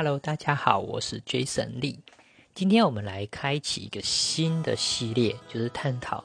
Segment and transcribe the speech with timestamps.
[0.00, 1.98] Hello，大家好，我是 Jason Lee。
[2.54, 6.22] 今天我们来开启一个新的系列，就是探讨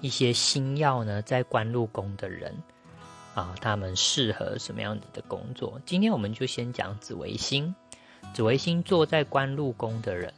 [0.00, 2.52] 一些星耀呢在官禄宫的人
[3.36, 5.80] 啊，他们适合什么样子的工作。
[5.86, 7.72] 今天我们就先讲紫微星，
[8.34, 10.34] 紫微星坐在官禄宫的人，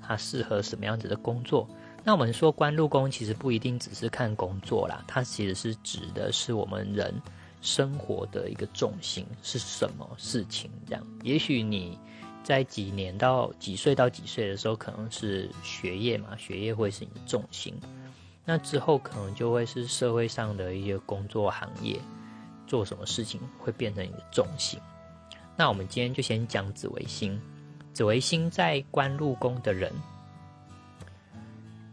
[0.00, 1.68] 他适合什么样子的工作？
[2.04, 7.12] 那我们说官禄宫其实不一定只是看工作啦，它其实是指的是我们人。
[7.60, 10.70] 生活的一个重心是什么事情？
[10.86, 11.98] 这样，也许你
[12.48, 17.78] 在几年到几岁到几岁的时候，可能是学业嘛，学业会是你的重心。
[18.42, 22.00] 那之后可能就会是社会上的一些工作行业，
[22.66, 24.80] 做什么事情会变成你的重心。
[25.58, 27.38] 那我们今天就先讲紫微星。
[27.92, 29.92] 紫微星在官禄宫的人，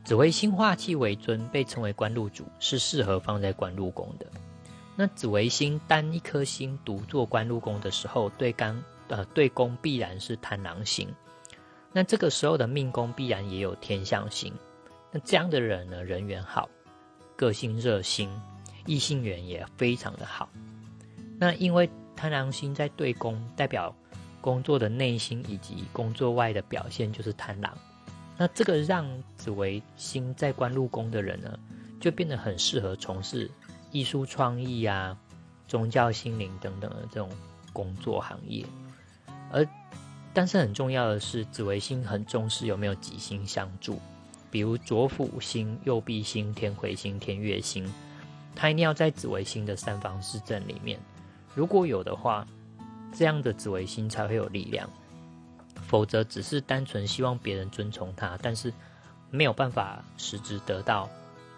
[0.05, 4.25] 紫微星化气为尊，被称为官禄主，是适合放在官禄宫的。
[4.95, 11.07] 那紫微星单一颗星独坐官禄宫的时候，对干呃对宫必然是贪狼星。
[11.91, 14.53] 那这个时候的命宫必然也有天象星。
[15.11, 16.69] 那这样的人呢，人缘好，
[17.35, 18.29] 个性热心，
[18.85, 20.49] 异性缘也非常的好。
[21.39, 23.95] 那因为贪狼星在对宫，代表
[24.41, 27.77] 工作的内心以及工作外的表现就是贪狼。
[28.37, 31.57] 那这个让紫微星在官禄宫的人呢，
[32.01, 33.49] 就变得很适合从事。
[33.91, 35.17] 艺术创意啊，
[35.69, 37.29] 宗教心灵等等的这种
[37.71, 38.65] 工作行业，
[39.55, 39.65] 而
[40.33, 44.01] 但是很重要的是，紫微星很重视有没有吉星相助，
[44.51, 47.89] 比如左辅星、右弼星、天魁星、天月星，
[48.53, 50.99] 它一定要在紫微星的三方四正里面。
[51.55, 52.45] 如果有的话，
[53.13, 54.89] 这样的紫微星才会有力量，
[55.87, 58.73] 否则只是单纯希望别人尊崇他，但是
[59.31, 61.09] 没有办法实质得到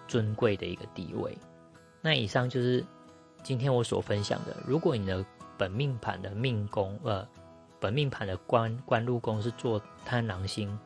[0.08, 1.36] 尊贵的一个地位。
[2.00, 2.86] 那以上就是
[3.42, 4.56] 今天我所分享的。
[4.68, 5.26] 如果你的
[5.58, 7.28] 本命盘的命宫，呃，
[7.80, 10.78] 本命盘的官官禄宫是做贪狼星，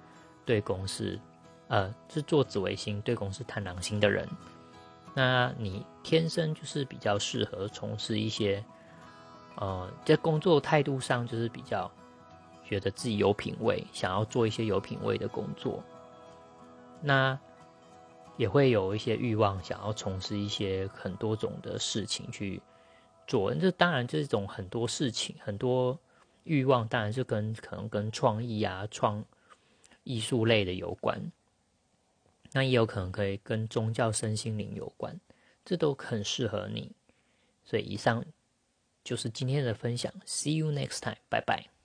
[0.45, 1.19] 对宫是，
[1.67, 4.27] 呃，是做紫微星对宫是贪狼星的人，
[5.13, 8.63] 那你天生就是比较适合从事一些，
[9.55, 11.89] 呃，在工作态度上就是比较
[12.63, 15.83] 觉得自己有品味，想要做一些有品味的工作。
[17.01, 17.37] 那。
[18.37, 22.59] 也会有一些欲望，想要从事一些很多种的事情去
[23.27, 23.53] 做。
[23.53, 25.99] 这当然这种很多事情，很多
[26.43, 29.23] 欲望，当然是跟可能跟创意啊、创
[30.03, 31.31] 艺术类的有关。
[32.51, 35.17] 那也有可能可以跟宗教、身心灵有关，
[35.63, 36.91] 这都很适合你。
[37.63, 38.23] 所以以上
[39.03, 40.11] 就是今天的分享。
[40.25, 41.80] See you next time，拜拜。